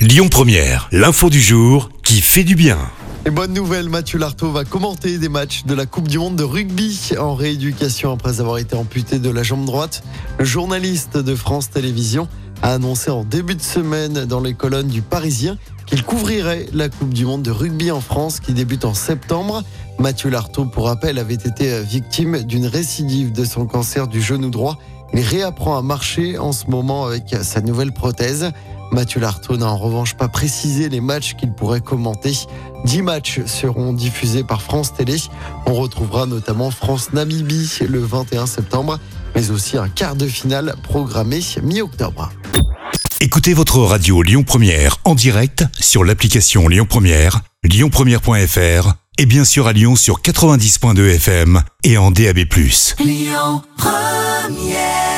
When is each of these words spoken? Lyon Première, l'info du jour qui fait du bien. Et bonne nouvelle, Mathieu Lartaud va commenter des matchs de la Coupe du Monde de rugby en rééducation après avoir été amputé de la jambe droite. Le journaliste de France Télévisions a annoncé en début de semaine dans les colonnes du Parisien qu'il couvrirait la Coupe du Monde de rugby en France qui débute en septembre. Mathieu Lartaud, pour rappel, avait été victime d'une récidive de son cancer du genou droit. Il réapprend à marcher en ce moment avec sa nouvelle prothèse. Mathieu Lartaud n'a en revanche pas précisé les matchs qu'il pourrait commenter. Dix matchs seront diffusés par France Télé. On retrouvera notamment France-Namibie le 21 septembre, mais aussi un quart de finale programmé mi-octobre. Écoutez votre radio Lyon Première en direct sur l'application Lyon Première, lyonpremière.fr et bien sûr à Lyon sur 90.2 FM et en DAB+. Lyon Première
Lyon 0.00 0.28
Première, 0.30 0.88
l'info 0.92 1.28
du 1.28 1.42
jour 1.42 1.90
qui 2.02 2.22
fait 2.22 2.42
du 2.42 2.54
bien. 2.54 2.78
Et 3.26 3.30
bonne 3.30 3.52
nouvelle, 3.52 3.90
Mathieu 3.90 4.18
Lartaud 4.18 4.50
va 4.50 4.64
commenter 4.64 5.18
des 5.18 5.28
matchs 5.28 5.64
de 5.66 5.74
la 5.74 5.84
Coupe 5.84 6.08
du 6.08 6.18
Monde 6.18 6.36
de 6.36 6.42
rugby 6.42 7.10
en 7.18 7.34
rééducation 7.34 8.10
après 8.10 8.40
avoir 8.40 8.56
été 8.56 8.74
amputé 8.76 9.18
de 9.18 9.28
la 9.28 9.42
jambe 9.42 9.66
droite. 9.66 10.02
Le 10.38 10.46
journaliste 10.46 11.18
de 11.18 11.34
France 11.34 11.68
Télévisions 11.68 12.28
a 12.62 12.72
annoncé 12.72 13.10
en 13.10 13.24
début 13.24 13.56
de 13.56 13.60
semaine 13.60 14.24
dans 14.24 14.40
les 14.40 14.54
colonnes 14.54 14.88
du 14.88 15.02
Parisien 15.02 15.58
qu'il 15.84 16.02
couvrirait 16.02 16.64
la 16.72 16.88
Coupe 16.88 17.12
du 17.12 17.26
Monde 17.26 17.42
de 17.42 17.50
rugby 17.50 17.90
en 17.90 18.00
France 18.00 18.40
qui 18.40 18.54
débute 18.54 18.86
en 18.86 18.94
septembre. 18.94 19.62
Mathieu 19.98 20.30
Lartaud, 20.30 20.64
pour 20.64 20.86
rappel, 20.86 21.18
avait 21.18 21.34
été 21.34 21.78
victime 21.82 22.42
d'une 22.44 22.64
récidive 22.64 23.32
de 23.32 23.44
son 23.44 23.66
cancer 23.66 24.08
du 24.08 24.22
genou 24.22 24.48
droit. 24.48 24.78
Il 25.12 25.20
réapprend 25.20 25.76
à 25.76 25.82
marcher 25.82 26.38
en 26.38 26.52
ce 26.52 26.68
moment 26.68 27.04
avec 27.04 27.36
sa 27.42 27.60
nouvelle 27.60 27.92
prothèse. 27.92 28.50
Mathieu 28.92 29.20
Lartaud 29.20 29.56
n'a 29.56 29.66
en 29.66 29.76
revanche 29.76 30.14
pas 30.14 30.28
précisé 30.28 30.88
les 30.88 31.00
matchs 31.00 31.34
qu'il 31.34 31.52
pourrait 31.52 31.80
commenter. 31.80 32.36
Dix 32.84 33.02
matchs 33.02 33.40
seront 33.46 33.92
diffusés 33.92 34.44
par 34.44 34.62
France 34.62 34.94
Télé. 34.94 35.16
On 35.66 35.74
retrouvera 35.74 36.26
notamment 36.26 36.70
France-Namibie 36.70 37.70
le 37.88 38.00
21 38.00 38.46
septembre, 38.46 38.98
mais 39.34 39.50
aussi 39.50 39.76
un 39.76 39.88
quart 39.88 40.16
de 40.16 40.26
finale 40.26 40.74
programmé 40.82 41.40
mi-octobre. 41.62 42.30
Écoutez 43.20 43.52
votre 43.52 43.78
radio 43.80 44.22
Lyon 44.22 44.44
Première 44.44 44.96
en 45.04 45.14
direct 45.14 45.64
sur 45.78 46.04
l'application 46.04 46.68
Lyon 46.68 46.86
Première, 46.88 47.40
lyonpremière.fr 47.62 48.94
et 49.18 49.26
bien 49.26 49.44
sûr 49.44 49.66
à 49.66 49.74
Lyon 49.74 49.94
sur 49.94 50.22
90.2 50.22 51.16
FM 51.16 51.62
et 51.84 51.98
en 51.98 52.10
DAB+. 52.10 52.38
Lyon 52.98 53.62
Première 53.76 55.09